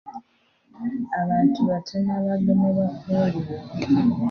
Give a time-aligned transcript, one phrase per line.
[1.21, 3.45] Abantu batono abaagemebwa pooliyo.